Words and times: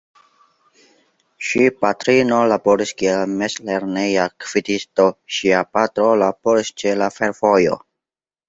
Ŝi 1.49 1.67
patrino 1.83 2.39
laboris 2.51 2.93
kiel 3.01 3.35
mezlerneja 3.43 4.25
gvidisto, 4.47 5.07
ŝia 5.41 5.63
patro 5.79 6.09
laboris 6.23 6.77
ĉe 6.83 6.99
la 7.05 7.13
fervojo. 7.21 7.79